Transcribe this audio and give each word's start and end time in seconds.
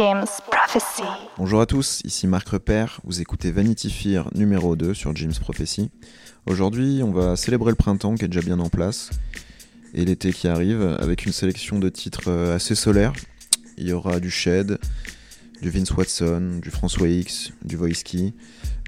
James 0.00 0.24
Prophecy. 0.50 1.02
Bonjour 1.36 1.60
à 1.60 1.66
tous, 1.66 2.00
ici 2.06 2.26
Marc 2.26 2.48
Repère, 2.48 3.02
vous 3.04 3.20
écoutez 3.20 3.50
Vanity 3.50 3.90
Fair 3.90 4.30
numéro 4.34 4.74
2 4.74 4.94
sur 4.94 5.14
James 5.14 5.34
Prophecy. 5.38 5.90
Aujourd'hui, 6.46 7.02
on 7.04 7.12
va 7.12 7.36
célébrer 7.36 7.68
le 7.68 7.76
printemps 7.76 8.14
qui 8.14 8.24
est 8.24 8.28
déjà 8.28 8.40
bien 8.40 8.58
en 8.60 8.70
place 8.70 9.10
et 9.92 10.06
l'été 10.06 10.32
qui 10.32 10.48
arrive 10.48 10.80
avec 10.98 11.26
une 11.26 11.32
sélection 11.32 11.78
de 11.78 11.90
titres 11.90 12.28
euh, 12.28 12.56
assez 12.56 12.74
solaires. 12.74 13.12
Il 13.76 13.88
y 13.88 13.92
aura 13.92 14.20
du 14.20 14.30
Shed, 14.30 14.78
du 15.60 15.68
Vince 15.68 15.90
Watson, 15.90 16.60
du 16.62 16.70
François 16.70 17.06
X, 17.06 17.52
du 17.62 17.76
Voiski. 17.76 18.32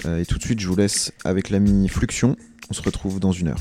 Euh, 0.07 0.19
et 0.19 0.25
tout 0.25 0.39
de 0.39 0.43
suite, 0.43 0.61
je 0.61 0.67
vous 0.67 0.77
laisse 0.77 1.13
avec 1.27 1.51
l'ami 1.51 1.91
Fluxion. 1.91 2.37
On 2.71 2.73
se 2.73 2.81
retrouve 2.81 3.21
dans 3.21 3.33
une 3.33 3.49
heure. 3.49 3.61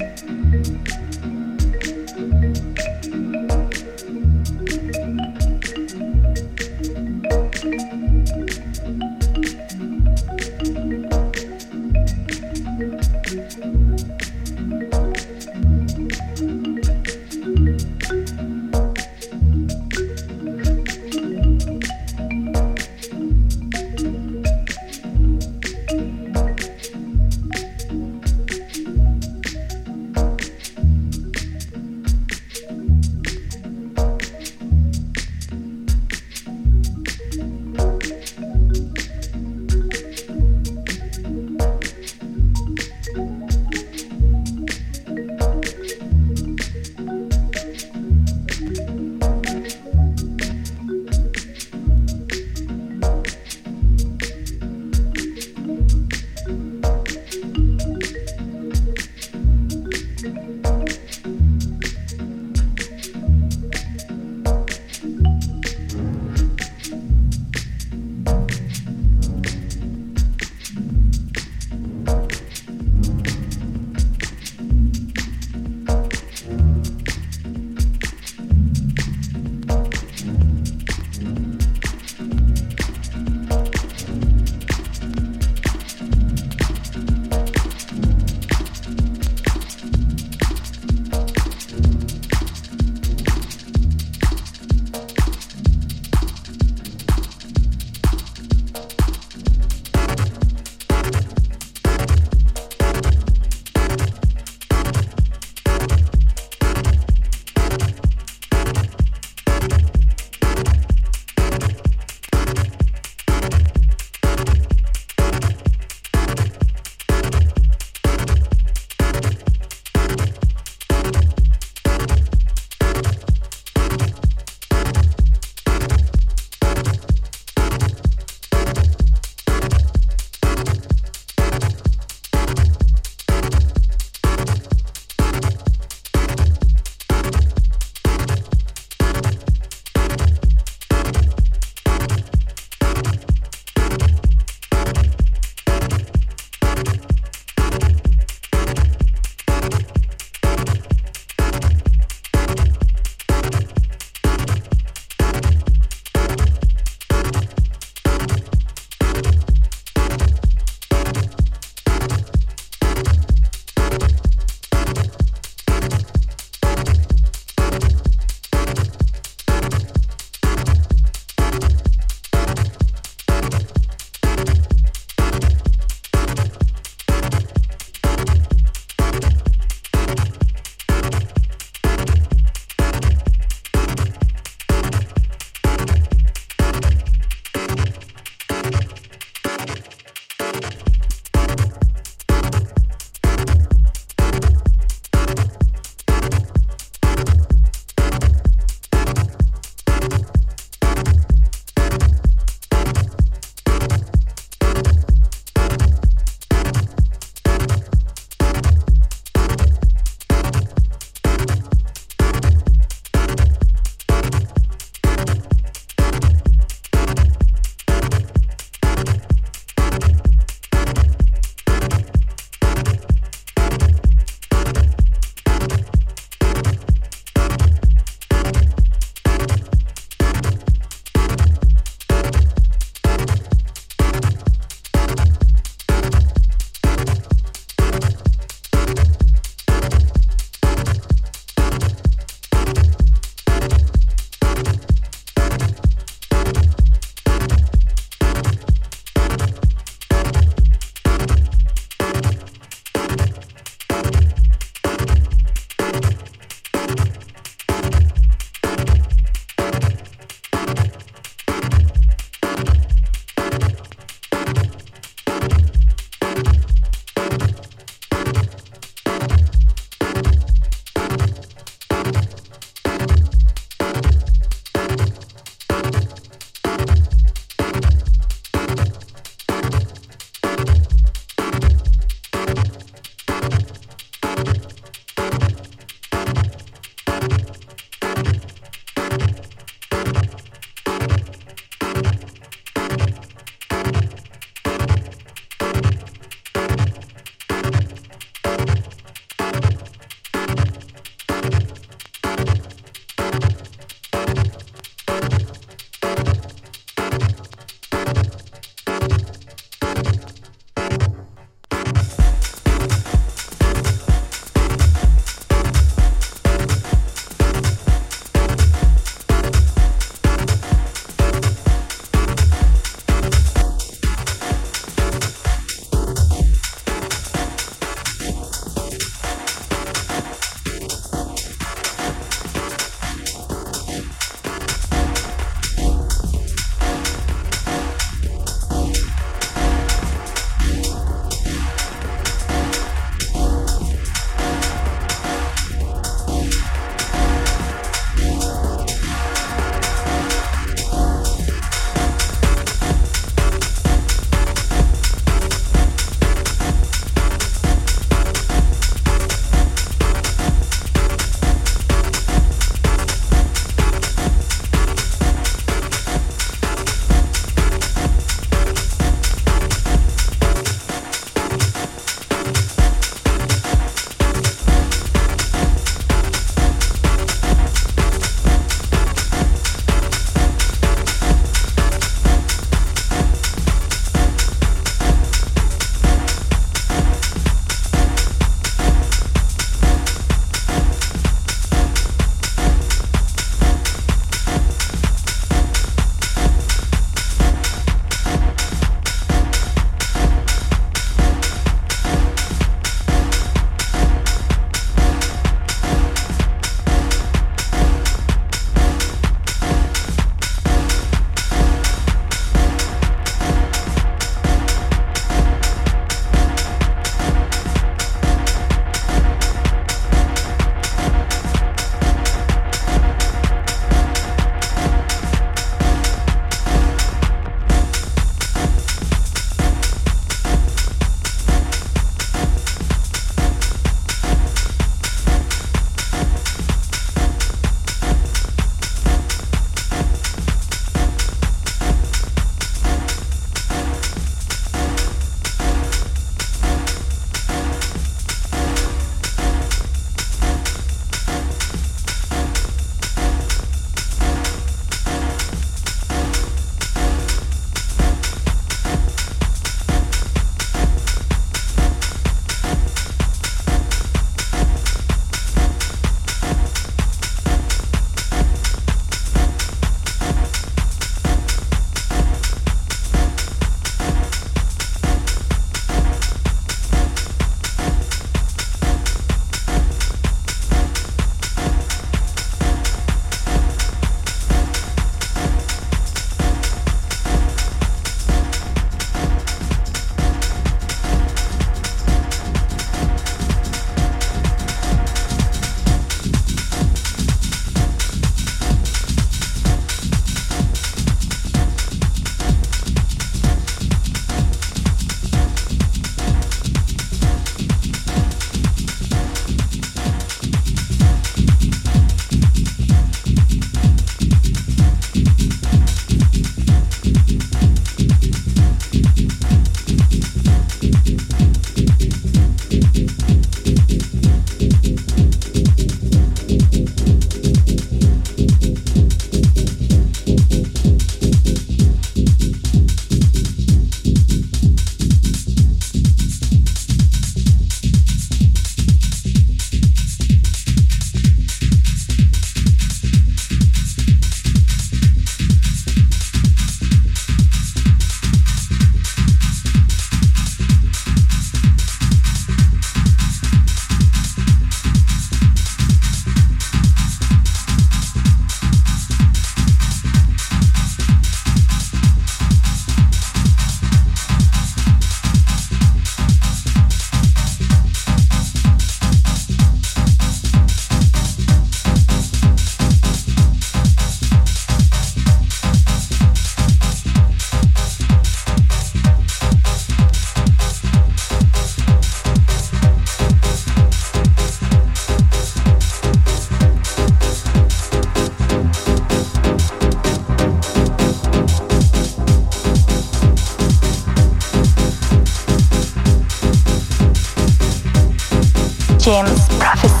James 599.01 599.47
Prophecy. 599.57 600.00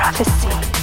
Prophecy. 0.00 0.79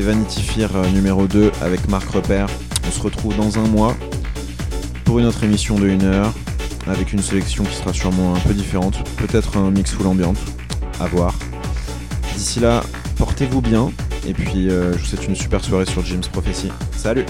Vanity 0.00 0.42
Fair 0.42 0.74
euh, 0.76 0.86
numéro 0.88 1.26
2 1.26 1.52
avec 1.62 1.88
Marc 1.88 2.08
Repère. 2.10 2.48
On 2.86 2.90
se 2.90 3.00
retrouve 3.00 3.36
dans 3.36 3.58
un 3.58 3.66
mois 3.66 3.96
pour 5.04 5.18
une 5.18 5.26
autre 5.26 5.44
émission 5.44 5.78
de 5.78 5.88
1 5.88 6.02
heure 6.04 6.32
avec 6.86 7.12
une 7.12 7.20
sélection 7.20 7.64
qui 7.64 7.74
sera 7.74 7.92
sûrement 7.92 8.34
un 8.34 8.40
peu 8.40 8.54
différente, 8.54 8.96
peut-être 9.16 9.58
un 9.58 9.70
mix 9.70 9.92
full 9.92 10.06
ambiante, 10.06 10.38
à 11.00 11.06
voir. 11.06 11.34
D'ici 12.34 12.60
là, 12.60 12.82
portez-vous 13.16 13.60
bien 13.60 13.90
et 14.26 14.32
puis 14.32 14.70
euh, 14.70 14.92
je 14.94 14.98
vous 14.98 15.04
souhaite 15.04 15.26
une 15.26 15.36
super 15.36 15.62
soirée 15.62 15.86
sur 15.86 16.04
James 16.04 16.22
Prophecy. 16.32 16.70
Salut 16.96 17.26